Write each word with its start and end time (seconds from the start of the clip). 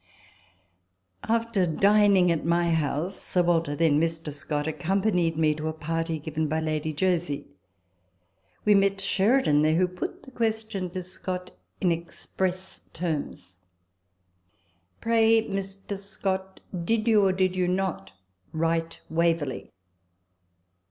After 1.29 1.67
dining 1.67 2.31
at 2.31 2.43
my 2.43 2.71
house, 2.71 3.21
Sir 3.21 3.43
Walter 3.43 3.75
(then 3.75 3.99
Mr.) 4.01 4.33
Scott 4.33 4.65
accompanied 4.65 5.37
me 5.37 5.53
to 5.53 5.67
a 5.67 5.73
party 5.73 6.17
given 6.17 6.47
by 6.47 6.59
Lady 6.59 6.91
Jersey. 6.91 7.45
We 8.65 8.73
met 8.73 8.99
Sheridan 8.99 9.61
there, 9.61 9.75
who 9.75 9.87
put 9.87 10.23
the 10.23 10.31
ques 10.31 10.67
tion 10.67 10.89
to 10.89 11.03
Scott 11.03 11.51
in 11.79 11.91
express 11.91 12.81
terms," 12.93 13.57
Pray 15.01 15.47
Mr. 15.47 15.95
Scott, 15.99 16.61
did 16.83 17.07
you, 17.07 17.23
or 17.23 17.31
did 17.31 17.55
you 17.55 17.67
not, 17.67 18.11
write' 18.53 19.01
Waverley 19.11 19.69